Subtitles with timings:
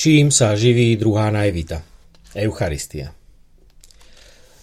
[0.00, 1.84] Čím sa živí druhá najvita?
[2.32, 3.12] Eucharistia.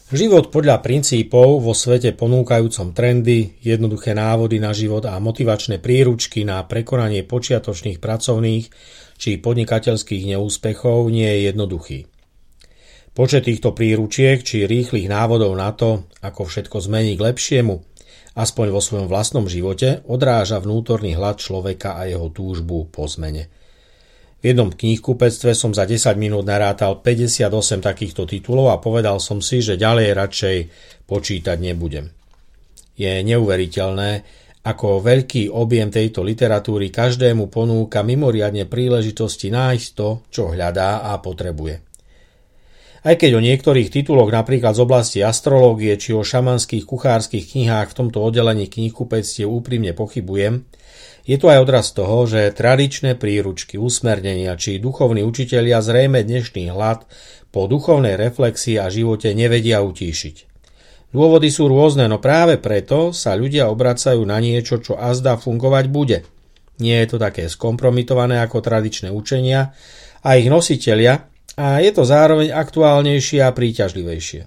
[0.10, 6.65] Život podľa princípov vo svete ponúkajúcom trendy, jednoduché návody na život a motivačné príručky na
[6.65, 8.65] prekonanie počiatočných pracovných
[9.21, 11.99] či podnikateľských neúspechov nie je jednoduchý.
[13.13, 17.85] Počet týchto príručiek či rýchlych návodov na to, ako všetko zmení k lepšiemu,
[18.33, 23.54] aspoň vo svojom vlastnom živote, odráža vnútorný hlad človeka a jeho túžbu po zmene–
[24.47, 27.51] v jednom knihkupectve som za 10 minút narátal 58
[27.83, 30.57] takýchto titulov a povedal som si, že ďalej radšej
[31.04, 32.08] počítať nebudem.
[32.95, 34.23] Je neuveriteľné,
[34.64, 41.84] ako veľký objem tejto literatúry každému ponúka mimoriadne príležitosti nájsť to, čo hľadá a potrebuje.
[43.03, 47.98] Aj keď o niektorých tituloch napríklad z oblasti astrológie či o šamanských kuchárskych knihách v
[48.00, 50.64] tomto oddelení knihkupectiev úprimne pochybujem,
[51.27, 57.03] je to aj odraz toho, že tradičné príručky, usmernenia či duchovní učitelia zrejme dnešný hlad
[57.52, 60.47] po duchovnej reflexii a živote nevedia utíšiť.
[61.11, 66.23] Dôvody sú rôzne, no práve preto sa ľudia obracajú na niečo, čo azda fungovať bude.
[66.80, 69.75] Nie je to také skompromitované ako tradičné učenia
[70.23, 71.28] a ich nositelia
[71.59, 74.41] a je to zároveň aktuálnejšie a príťažlivejšie.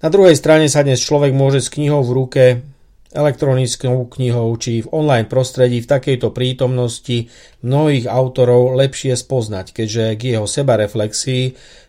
[0.00, 2.44] Na druhej strane sa dnes človek môže s knihou v ruke
[3.10, 7.26] elektronickou knihou či v online prostredí v takejto prítomnosti
[7.66, 11.44] mnohých autorov lepšie spoznať, keďže k jeho sebareflexii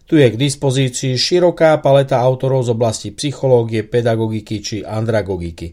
[0.10, 5.72] tu je k dispozícii široká paleta autorov z oblasti psychológie, pedagogiky či andragogiky.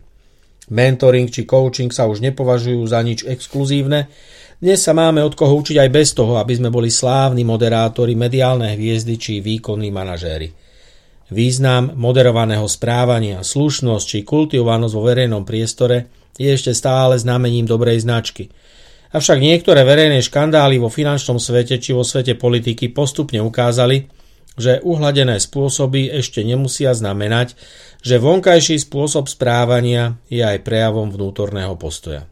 [0.68, 4.06] Mentoring či coaching sa už nepovažujú za nič exkluzívne,
[4.58, 8.74] dnes sa máme od koho učiť aj bez toho, aby sme boli slávni moderátori, mediálne
[8.74, 10.67] hviezdy či výkonní manažéri.
[11.28, 16.08] Význam moderovaného správania, slušnosť či kultivovanosť vo verejnom priestore
[16.40, 18.48] je ešte stále znamením dobrej značky.
[19.12, 24.08] Avšak niektoré verejné škandály vo finančnom svete či vo svete politiky postupne ukázali,
[24.56, 27.60] že uhladené spôsoby ešte nemusia znamenať,
[28.00, 32.24] že vonkajší spôsob správania je aj prejavom vnútorného postoja.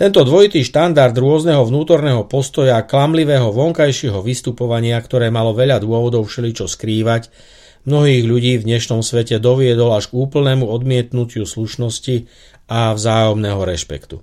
[0.00, 6.64] Tento dvojitý štandard rôzneho vnútorného postoja a klamlivého vonkajšieho vystupovania, ktoré malo veľa dôvodov všeličo
[6.64, 7.28] skrývať,
[7.84, 12.28] mnohých ľudí v dnešnom svete doviedol až k úplnému odmietnutiu slušnosti
[12.68, 14.20] a vzájomného rešpektu.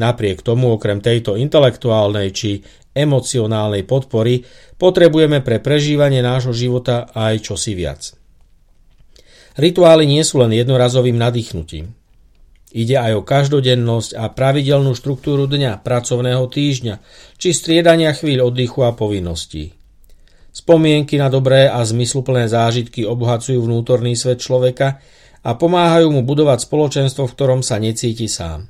[0.00, 2.64] Napriek tomu, okrem tejto intelektuálnej či
[2.96, 4.42] emocionálnej podpory,
[4.80, 8.16] potrebujeme pre prežívanie nášho života aj čosi viac.
[9.60, 11.92] Rituály nie sú len jednorazovým nadýchnutím.
[12.70, 16.94] Ide aj o každodennosť a pravidelnú štruktúru dňa, pracovného týždňa,
[17.34, 19.74] či striedania chvíľ oddychu a povinností.
[20.50, 24.98] Spomienky na dobré a zmysluplné zážitky obohacujú vnútorný svet človeka
[25.46, 28.66] a pomáhajú mu budovať spoločenstvo, v ktorom sa necíti sám.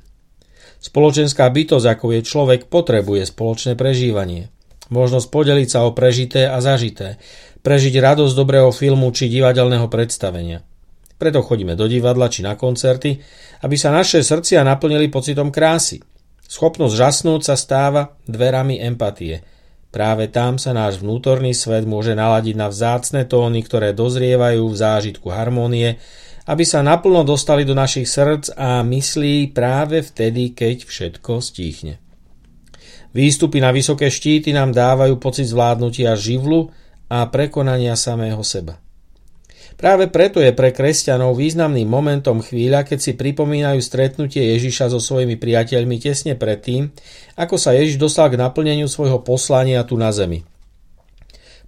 [0.81, 4.49] Spoločenská bytosť, ako je človek, potrebuje spoločné prežívanie.
[4.93, 7.21] Možnosť podeliť sa o prežité a zažité,
[7.61, 10.65] prežiť radosť dobrého filmu či divadelného predstavenia–
[11.21, 13.21] preto chodíme do divadla či na koncerty,
[13.61, 16.01] aby sa naše srdcia naplnili pocitom krásy.
[16.49, 19.45] Schopnosť žasnúť sa stáva dverami empatie.
[19.91, 25.27] Práve tam sa náš vnútorný svet môže naladiť na vzácne tóny, ktoré dozrievajú v zážitku
[25.27, 25.99] harmónie,
[26.47, 31.99] aby sa naplno dostali do našich srdc a myslí práve vtedy, keď všetko stíchne.
[33.11, 36.71] Výstupy na vysoké štíty nám dávajú pocit zvládnutia živlu
[37.11, 38.79] a prekonania samého seba.
[39.81, 45.41] Práve preto je pre kresťanov významným momentom chvíľa, keď si pripomínajú stretnutie Ježiša so svojimi
[45.41, 46.93] priateľmi tesne predtým,
[47.33, 50.45] ako sa Ježiš dostal k naplneniu svojho poslania tu na zemi.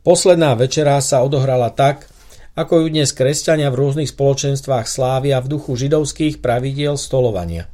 [0.06, 2.06] Posledná večera sa odohrala tak,
[2.54, 7.66] ako ju dnes kresťania v rôznych spoločenstvách slávia v duchu židovských pravidiel stolovania.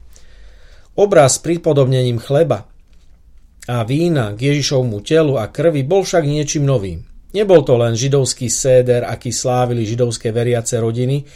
[0.95, 2.63] Obraz s pripodobnením chleba
[3.67, 7.08] a vína k Ježišovmu telu a krvi bol však niečím novým.
[7.29, 11.29] Nebol to len židovský séder, aký slávili židovské veriace rodiny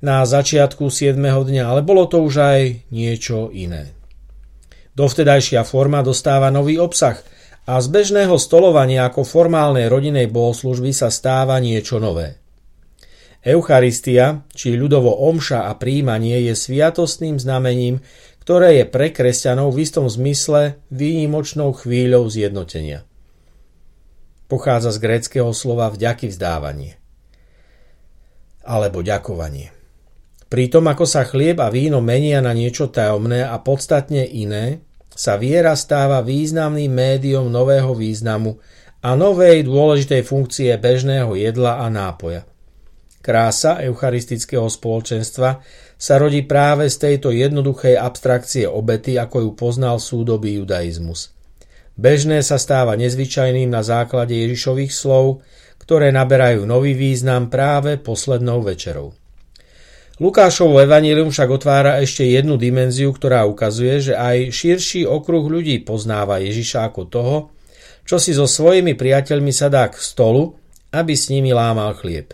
[0.00, 1.20] na začiatku 7.
[1.20, 3.92] dňa, ale bolo to už aj niečo iné.
[4.96, 7.20] Dovtedajšia forma dostáva nový obsah
[7.68, 12.40] a z bežného stolovania ako formálnej rodinej bohoslužby sa stáva niečo nové.
[13.44, 18.00] Eucharistia, či ľudovo omša a príjmanie je sviatostným znamením,
[18.40, 23.04] ktoré je pre kresťanov v istom zmysle výnimočnou chvíľou zjednotenia.
[24.54, 26.94] Pochádza z gréckého slova vďaky vzdávanie
[28.62, 29.74] alebo ďakovanie.
[30.46, 34.78] Pri tom, ako sa chlieb a víno menia na niečo tajomné a podstatne iné,
[35.10, 38.62] sa viera stáva významným médium nového významu
[39.02, 42.46] a novej dôležitej funkcie bežného jedla a nápoja.
[43.26, 45.66] Krása eucharistického spoločenstva
[45.98, 51.33] sa rodí práve z tejto jednoduchej abstrakcie obety, ako ju poznal súdobý judaizmus.
[51.94, 55.46] Bežné sa stáva nezvyčajným na základe Ježišových slov,
[55.78, 59.14] ktoré naberajú nový význam práve poslednou večerou.
[60.22, 66.38] Lukášovo evanílium však otvára ešte jednu dimenziu, ktorá ukazuje, že aj širší okruh ľudí poznáva
[66.38, 67.36] Ježiša ako toho,
[68.06, 70.54] čo si so svojimi priateľmi sadá k stolu,
[70.94, 72.30] aby s nimi lámal chlieb.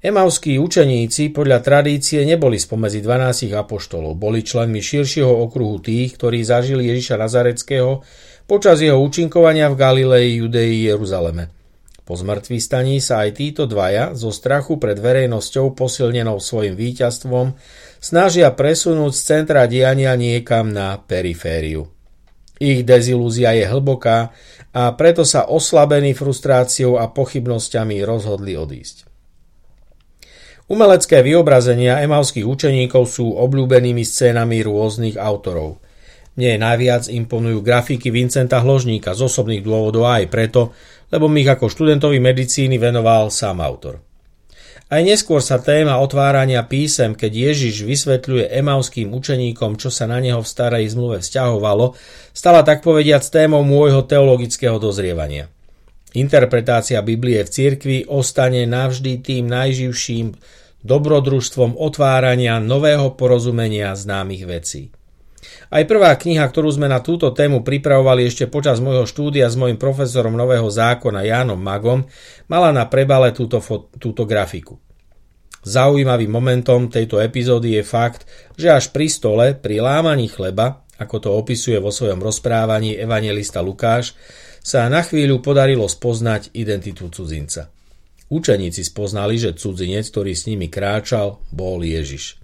[0.00, 6.88] Emauskí učeníci podľa tradície neboli spomedzi 12 apoštolov, boli členmi širšieho okruhu tých, ktorí zažili
[6.88, 8.00] Ježiša Nazareckého
[8.48, 11.52] počas jeho účinkovania v Galilei, Judei, Jeruzaleme.
[12.08, 17.60] Po zmrtvý staní sa aj títo dvaja zo strachu pred verejnosťou posilnenou svojim víťazstvom
[18.00, 21.92] snažia presunúť z centra diania niekam na perifériu.
[22.56, 24.32] Ich dezilúzia je hlboká
[24.72, 29.09] a preto sa oslabení frustráciou a pochybnosťami rozhodli odísť.
[30.70, 35.82] Umelecké vyobrazenia emavských učeníkov sú obľúbenými scénami rôznych autorov.
[36.38, 40.70] Mne najviac imponujú grafiky Vincenta Hložníka z osobných dôvodov aj preto,
[41.10, 43.98] lebo mi ich ako študentovi medicíny venoval sám autor.
[44.86, 50.38] Aj neskôr sa téma otvárania písem, keď Ježiš vysvetľuje emavským učeníkom, čo sa na neho
[50.38, 51.98] v starej zmluve vzťahovalo,
[52.30, 55.50] stala tak povediac témou môjho teologického dozrievania.
[56.14, 64.82] Interpretácia Biblie v cirkvi ostane navždy tým najživším dobrodružstvom otvárania nového porozumenia známych vecí.
[65.72, 69.80] Aj prvá kniha, ktorú sme na túto tému pripravovali ešte počas môjho štúdia s mojim
[69.80, 72.04] profesorom Nového zákona Jánom Magom,
[72.50, 73.62] mala na prebale túto,
[73.96, 74.76] túto grafiku.
[75.60, 78.24] Zaujímavým momentom tejto epizódy je fakt,
[78.56, 84.16] že až pri stole, pri lámaní chleba, ako to opisuje vo svojom rozprávaní evangelista Lukáš,
[84.60, 87.72] sa na chvíľu podarilo spoznať identitu cudzinca.
[88.30, 92.38] Učeníci spoznali, že cudzinec, ktorý s nimi kráčal, bol Ježiš.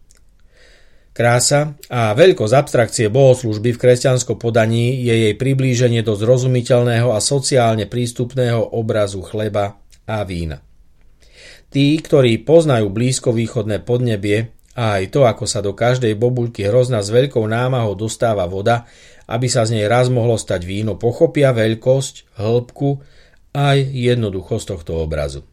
[1.16, 7.88] Krása a veľkosť abstrakcie bohoslužby v kresťanskom podaní je jej priblíženie do zrozumiteľného a sociálne
[7.88, 10.60] prístupného obrazu chleba a vína.
[11.72, 17.08] Tí, ktorí poznajú blízkovýchodné podnebie a aj to, ako sa do každej bobuľky hrozna s
[17.08, 18.84] veľkou námahou dostáva voda,
[19.24, 23.00] aby sa z nej raz mohlo stať víno, pochopia veľkosť, hĺbku
[23.56, 25.48] aj jednoduchosť tohto obrazu.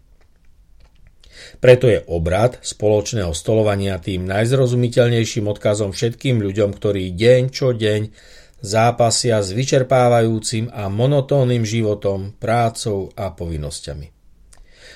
[1.60, 8.02] Preto je obrad spoločného stolovania tým najzrozumiteľnejším odkazom všetkým ľuďom, ktorí deň čo deň
[8.64, 14.08] zápasia s vyčerpávajúcim a monotónnym životom, prácou a povinnosťami.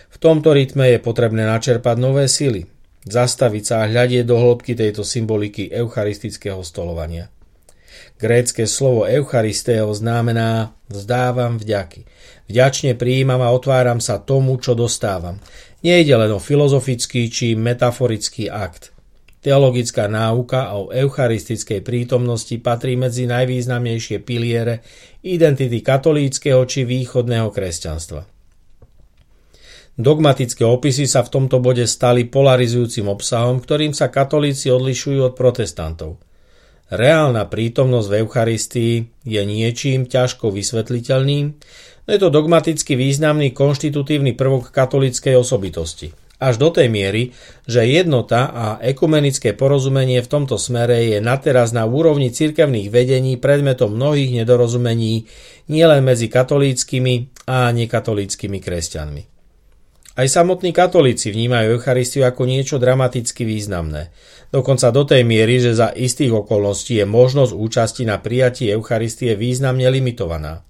[0.07, 2.63] V tomto rytme je potrebné načerpať nové sily,
[3.03, 7.27] zastaviť sa a hľadieť do hĺbky tejto symboliky eucharistického stolovania.
[8.17, 12.07] Grécké slovo eucharisteo znamená vzdávam vďaky.
[12.49, 15.37] Vďačne prijímam a otváram sa tomu, čo dostávam.
[15.85, 18.97] Nejde len o filozofický či metaforický akt.
[19.37, 24.81] Teologická náuka o eucharistickej prítomnosti patrí medzi najvýznamnejšie piliere
[25.21, 28.25] identity katolíckého či východného kresťanstva.
[29.97, 36.21] Dogmatické opisy sa v tomto bode stali polarizujúcim obsahom, ktorým sa katolíci odlišujú od protestantov.
[36.93, 38.93] Reálna prítomnosť v Eucharistii
[39.25, 41.45] je niečím ťažko vysvetliteľným,
[42.07, 46.15] No je to dogmaticky významný konštitutívny prvok katolíckej osobitosti.
[46.39, 47.35] Až do tej miery,
[47.67, 53.91] že jednota a ekumenické porozumenie v tomto smere je nateraz na úrovni cirkevných vedení predmetom
[53.91, 55.27] mnohých nedorozumení
[55.67, 59.23] nielen medzi katolíckými a nekatolíckými kresťanmi.
[60.17, 64.13] Aj samotní katolíci vnímajú Eucharistiu ako niečo dramaticky významné.
[64.49, 69.89] Dokonca do tej miery, že za istých okolností je možnosť účasti na prijatí Eucharistie významne
[69.89, 70.65] limitovaná.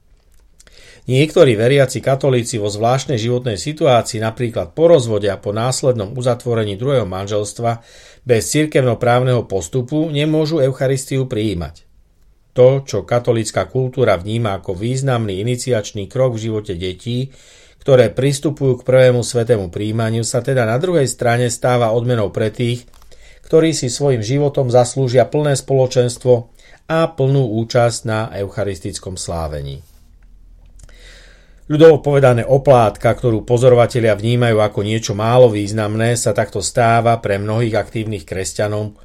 [1.08, 7.08] Niektorí veriaci katolíci vo zvláštnej životnej situácii, napríklad po rozvode a po následnom uzatvorení druhého
[7.08, 7.80] manželstva,
[8.28, 11.88] bez cirkevnoprávneho postupu nemôžu Eucharistiu prijímať.
[12.52, 17.32] To, čo katolícka kultúra vníma ako významný iniciačný krok v živote detí,
[17.80, 22.84] ktoré pristupujú k prvému svetému príjmaniu, sa teda na druhej strane stáva odmenou pre tých,
[23.48, 26.52] ktorí si svojim životom zaslúžia plné spoločenstvo
[26.92, 29.87] a plnú účasť na eucharistickom slávení.
[31.68, 37.76] Ľudovo povedané oplátka, ktorú pozorovatelia vnímajú ako niečo málo významné, sa takto stáva pre mnohých
[37.76, 38.96] aktívnych kresťanov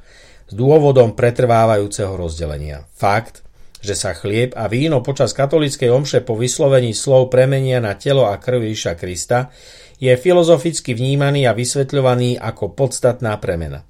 [0.47, 2.87] s dôvodom pretrvávajúceho rozdelenia.
[2.95, 3.43] Fakt,
[3.83, 8.39] že sa chlieb a víno počas katolíckej omše po vyslovení slov premenia na telo a
[8.39, 8.63] krv
[8.95, 9.51] Krista,
[9.99, 13.83] je filozoficky vnímaný a vysvetľovaný ako podstatná premena.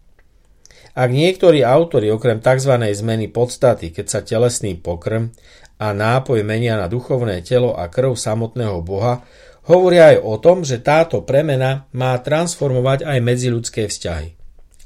[0.94, 2.78] Ak niektorí autori okrem tzv.
[2.78, 5.34] zmeny podstaty, keď sa telesný pokrm
[5.82, 9.26] a nápoj menia na duchovné telo a krv samotného Boha,
[9.66, 14.38] hovoria aj o tom, že táto premena má transformovať aj medziľudské vzťahy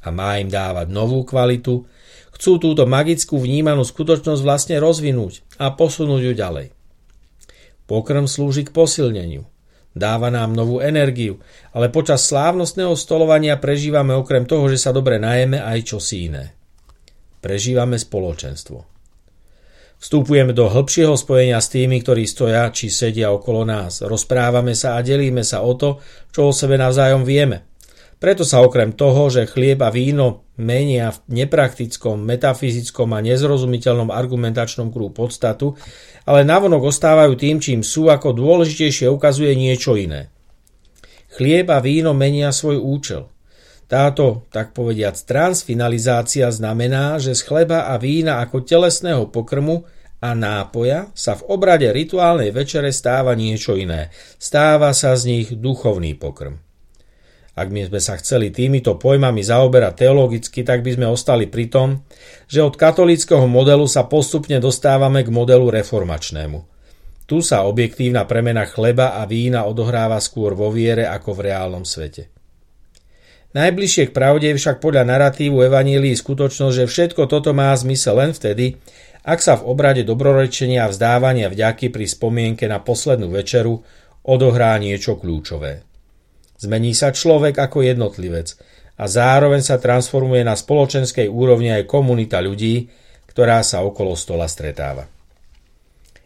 [0.06, 1.84] a má im dávať novú kvalitu,
[2.32, 6.68] chcú túto magickú vnímanú skutočnosť vlastne rozvinúť a posunúť ju ďalej.
[7.84, 9.44] Pokrm slúži k posilneniu.
[10.00, 11.44] Dáva nám novú energiu,
[11.76, 16.56] ale počas slávnostného stolovania prežívame okrem toho, že sa dobre najeme aj čosi iné.
[17.44, 18.98] Prežívame spoločenstvo.
[19.98, 24.06] Vstupujeme do hĺbšieho spojenia s tými, ktorí stoja či sedia okolo nás.
[24.06, 26.00] Rozprávame sa a delíme sa o to,
[26.32, 27.67] čo o sebe navzájom vieme.
[28.18, 34.90] Preto sa okrem toho, že chlieb a víno menia v nepraktickom, metafyzickom a nezrozumiteľnom argumentačnom
[34.90, 35.78] kruhu podstatu,
[36.26, 40.34] ale navonok ostávajú tým, čím sú, ako dôležitejšie ukazuje niečo iné.
[41.38, 43.30] Chlieb a víno menia svoj účel.
[43.86, 49.86] Táto, tak povediac, transfinalizácia znamená, že z chleba a vína ako telesného pokrmu
[50.18, 54.10] a nápoja sa v obrade rituálnej večere stáva niečo iné.
[54.42, 56.67] Stáva sa z nich duchovný pokrm.
[57.58, 62.06] Ak by sme sa chceli týmito pojmami zaoberať teologicky, tak by sme ostali pri tom,
[62.46, 66.62] že od katolického modelu sa postupne dostávame k modelu reformačnému.
[67.26, 72.30] Tu sa objektívna premena chleba a vína odohráva skôr vo viere ako v reálnom svete.
[73.58, 78.32] Najbližšie k pravde je však podľa narratívu Evanílii skutočnosť, že všetko toto má zmysel len
[78.38, 78.78] vtedy,
[79.26, 83.82] ak sa v obrade dobrorečenia a vzdávania vďaky pri spomienke na poslednú večeru
[84.30, 85.87] odohrá niečo kľúčové.
[86.58, 88.58] Zmení sa človek ako jednotlivec
[88.98, 92.90] a zároveň sa transformuje na spoločenskej úrovni aj komunita ľudí,
[93.30, 95.06] ktorá sa okolo stola stretáva.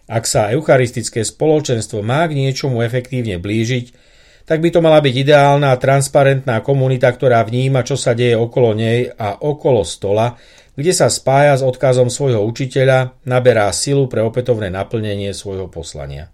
[0.07, 4.11] Ak sa eucharistické spoločenstvo má k niečomu efektívne blížiť,
[4.47, 8.75] tak by to mala byť ideálna a transparentná komunita, ktorá vníma, čo sa deje okolo
[8.75, 10.35] nej a okolo stola,
[10.75, 16.31] kde sa spája s odkazom svojho učiteľa, naberá silu pre opätovné naplnenie svojho poslania.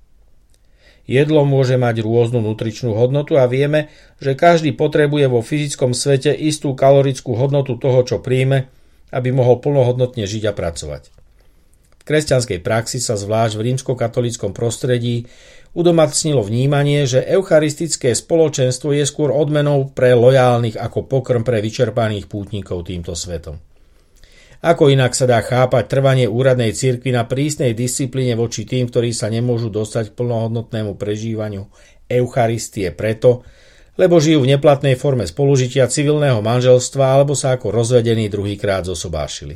[1.08, 3.88] Jedlo môže mať rôznu nutričnú hodnotu a vieme,
[4.20, 8.68] že každý potrebuje vo fyzickom svete istú kalorickú hodnotu toho, čo príjme,
[9.16, 11.04] aby mohol plnohodnotne žiť a pracovať.
[11.96, 15.32] V kresťanskej praxi sa zvlášť v rímskokatolickom prostredí
[15.72, 22.84] udomacnilo vnímanie, že eucharistické spoločenstvo je skôr odmenou pre lojálnych ako pokrm pre vyčerpaných pútnikov
[22.88, 23.67] týmto svetom.
[24.68, 29.32] Ako inak sa dá chápať trvanie úradnej cirkvi na prísnej disciplíne voči tým, ktorí sa
[29.32, 31.72] nemôžu dostať k plnohodnotnému prežívaniu
[32.12, 33.48] Eucharistie preto,
[33.96, 39.56] lebo žijú v neplatnej forme spolužitia civilného manželstva alebo sa ako rozvedení druhýkrát zosobášili.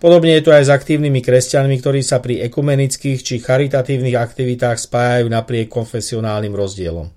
[0.00, 5.28] Podobne je to aj s aktívnymi kresťanmi, ktorí sa pri ekumenických či charitatívnych aktivitách spájajú
[5.28, 7.12] napriek konfesionálnym rozdielom.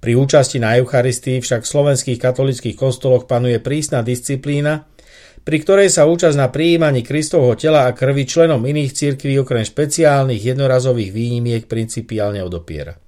[0.00, 4.88] Pri účasti na Eucharistii však v slovenských katolických kostoloch panuje prísna disciplína,
[5.48, 10.44] pri ktorej sa účasť na prijímaní Kristovho tela a krvi členom iných cirkví okrem špeciálnych
[10.44, 13.00] jednorazových výnimiek principiálne odopiera.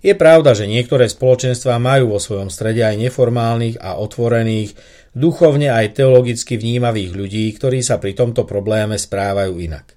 [0.00, 4.72] Je pravda, že niektoré spoločenstvá majú vo svojom strede aj neformálnych a otvorených,
[5.12, 9.92] duchovne aj teologicky vnímavých ľudí, ktorí sa pri tomto probléme správajú inak.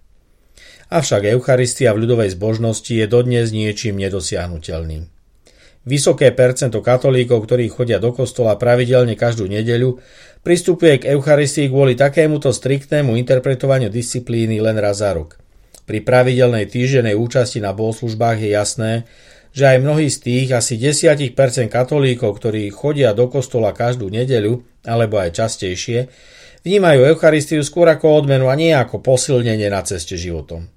[0.91, 5.20] Avšak Eucharistia v ľudovej zbožnosti je dodnes niečím nedosiahnutelným.
[5.81, 9.97] Vysoké percento katolíkov, ktorí chodia do kostola pravidelne každú nedeľu,
[10.45, 15.41] pristupuje k Eucharistii kvôli takémuto striktnému interpretovaniu disciplíny len raz za rok.
[15.89, 18.91] Pri pravidelnej týždenej účasti na bohoslužbách je jasné,
[19.51, 21.33] že aj mnohí z tých asi 10%
[21.67, 26.07] katolíkov, ktorí chodia do kostola každú nedeľu, alebo aj častejšie,
[26.61, 30.69] vnímajú Eucharistiu skôr ako odmenu a nie ako posilnenie na ceste životom.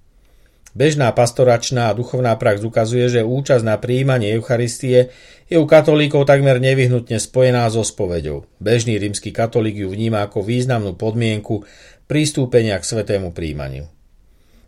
[0.75, 5.14] Bežná pastoračná a duchovná prax ukazuje, že účasť na príjmanie Eucharistie
[5.47, 8.50] je u katolíkov takmer nevyhnutne spojená so spovedou.
[8.59, 11.62] Bežný rímsky katolík ju vníma ako významnú podmienku
[12.11, 13.87] pristúpenia k svetému príjmaniu.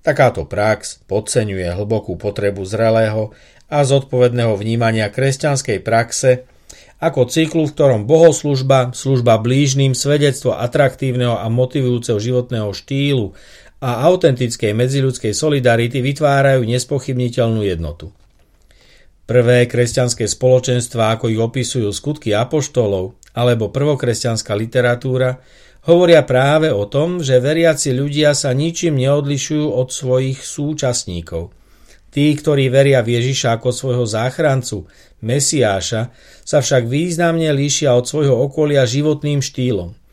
[0.07, 3.35] Takáto prax podceňuje hlbokú potrebu zrelého
[3.67, 6.47] a zodpovedného vnímania kresťanskej praxe
[6.97, 13.37] ako cyklu, v ktorom bohoslužba, služba blížnym, svedectvo atraktívneho a motivujúceho životného štýlu
[13.81, 18.09] a autentickej medziľudskej solidarity vytvárajú nespochybniteľnú jednotu.
[19.27, 25.43] Prvé kresťanské spoločenstva, ako ich opisujú skutky apoštolov alebo prvokresťanská literatúra,
[25.91, 31.53] hovoria práve o tom, že veriaci ľudia sa ničím neodlišujú od svojich súčasníkov.
[32.09, 34.89] Tí, ktorí veria v Ježiša ako svojho záchrancu,
[35.21, 36.15] Mesiáša,
[36.47, 39.93] sa však významne líšia od svojho okolia životným štýlom–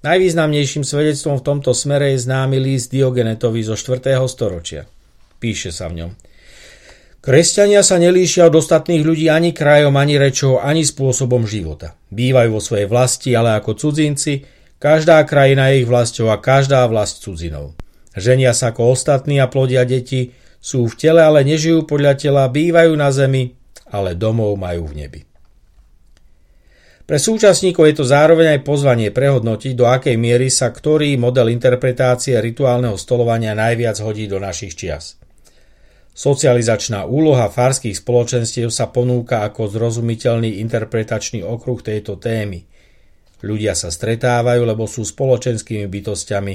[0.00, 4.16] Najvýznamnejším svedectvom v tomto smere je známy list Diogenetovi zo 4.
[4.32, 4.88] storočia.
[5.36, 6.10] Píše sa v ňom.
[7.20, 12.00] Kresťania sa nelíšia od ostatných ľudí ani krajom, ani rečou, ani spôsobom života.
[12.08, 14.48] Bývajú vo svojej vlasti, ale ako cudzinci,
[14.80, 17.76] každá krajina je ich vlastou a každá vlast cudzinou.
[18.16, 20.32] Ženia sa ako ostatní a plodia deti,
[20.64, 23.52] sú v tele, ale nežijú podľa tela, bývajú na zemi,
[23.92, 25.29] ale domov majú v nebi.
[27.10, 32.38] Pre súčasníkov je to zároveň aj pozvanie prehodnotiť, do akej miery sa ktorý model interpretácie
[32.38, 35.18] rituálneho stolovania najviac hodí do našich čias.
[36.14, 42.62] Socializačná úloha farských spoločenstiev sa ponúka ako zrozumiteľný interpretačný okruh tejto témy.
[43.42, 46.54] Ľudia sa stretávajú, lebo sú spoločenskými bytostiami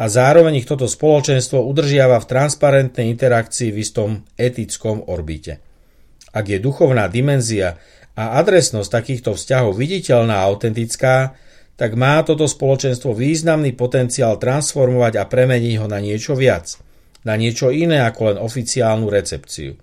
[0.00, 5.60] a zároveň ich toto spoločenstvo udržiava v transparentnej interakcii v istom etickom orbite.
[6.32, 7.76] Ak je duchovná dimenzia
[8.14, 11.34] a adresnosť takýchto vzťahov viditeľná a autentická,
[11.74, 16.74] tak má toto spoločenstvo významný potenciál transformovať a premeniť ho na niečo viac–
[17.24, 19.74] na niečo iné ako len oficiálnu recepciu.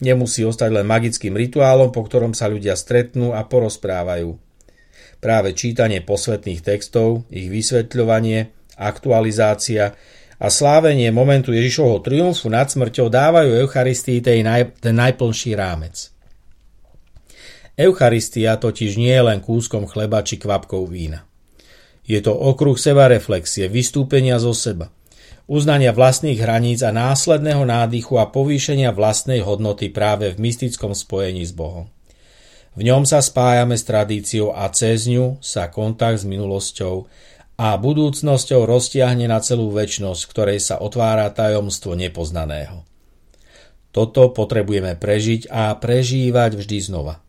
[0.00, 4.34] Nemusí ostať len magickým rituálom, po ktorom sa ľudia stretnú a porozprávajú.
[5.22, 9.94] Práve čítanie posvetných textov, ich vysvetľovanie, aktualizácia
[10.36, 16.13] a slávenie momentu Ježišovho triumfu nad smrťou dávajú Eucharistii naj, ten najplnší rámec.
[17.74, 21.26] Eucharistia totiž nie je len kúskom chleba či kvapkou vína.
[22.04, 24.90] Je to okruh seba reflexie, vystúpenia zo seba–
[25.44, 31.52] uznania vlastných hraníc a následného nádychu a povýšenia vlastnej hodnoty práve v mystickom spojení s
[31.52, 31.92] Bohom.
[32.74, 37.06] V ňom sa spájame s tradíciou a cez ňu sa kontakt s minulosťou
[37.54, 42.82] a budúcnosťou roztiahne na celú väčnosť, ktorej sa otvára tajomstvo nepoznaného.
[43.94, 47.22] Toto potrebujeme prežiť a prežívať vždy znova.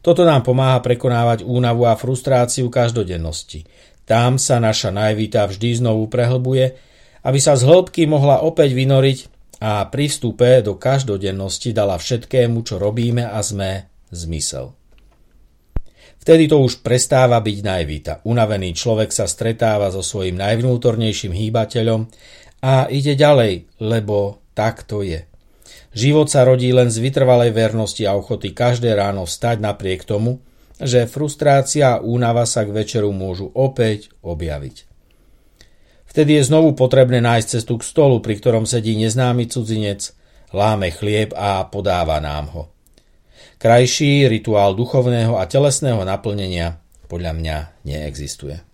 [0.00, 3.68] Toto nám pomáha prekonávať únavu a frustráciu každodennosti.
[4.08, 6.90] Tam sa naša najvita vždy znovu prehlbuje
[7.24, 9.18] aby sa z hĺbky mohla opäť vynoriť
[9.60, 14.72] a pri vstupe do každodennosti dala všetkému, čo robíme a sme, zmysel.
[16.20, 18.12] Vtedy to už prestáva byť najvíta.
[18.28, 22.08] Unavený človek sa stretáva so svojím najvnútornejším hýbateľom
[22.60, 25.29] a ide ďalej, lebo tak to je.
[25.90, 30.38] Život sa rodí len z vytrvalej vernosti a ochoty každé ráno vstať napriek tomu,
[30.80, 34.88] že frustrácia a únava sa k večeru môžu opäť objaviť.
[36.10, 40.10] Vtedy je znovu potrebné nájsť cestu k stolu, pri ktorom sedí neznámy cudzinec,
[40.50, 42.62] láme chlieb a podáva nám ho.
[43.60, 48.69] Krajší rituál duchovného a telesného naplnenia podľa mňa neexistuje.